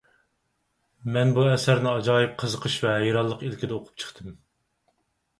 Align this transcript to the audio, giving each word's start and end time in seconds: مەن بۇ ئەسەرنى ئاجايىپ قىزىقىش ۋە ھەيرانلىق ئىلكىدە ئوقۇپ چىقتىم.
مەن 1.17 1.33
بۇ 1.35 1.43
ئەسەرنى 1.49 1.91
ئاجايىپ 1.91 2.33
قىزىقىش 2.43 2.77
ۋە 2.85 2.93
ھەيرانلىق 2.95 3.43
ئىلكىدە 3.49 3.77
ئوقۇپ 3.77 4.01
چىقتىم. 4.05 4.33